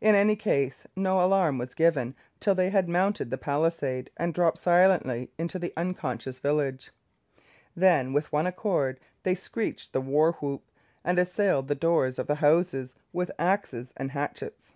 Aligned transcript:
In 0.00 0.16
any 0.16 0.34
case, 0.34 0.84
no 0.96 1.24
alarm 1.24 1.56
was 1.56 1.76
given 1.76 2.16
till 2.40 2.56
they 2.56 2.70
had 2.70 2.88
mounted 2.88 3.30
the 3.30 3.38
palisade 3.38 4.10
and 4.16 4.34
dropped 4.34 4.58
silently 4.58 5.30
into 5.38 5.60
the 5.60 5.72
unconscious 5.76 6.40
village. 6.40 6.90
Then 7.76 8.12
with 8.12 8.32
one 8.32 8.48
accord 8.48 8.98
they 9.22 9.36
screeched 9.36 9.92
the 9.92 10.00
war 10.00 10.32
whoop, 10.32 10.64
and 11.04 11.20
assailed 11.20 11.68
the 11.68 11.76
doors 11.76 12.18
of 12.18 12.26
the 12.26 12.34
houses 12.42 12.96
with 13.12 13.30
axes 13.38 13.92
and 13.96 14.10
hatchets. 14.10 14.74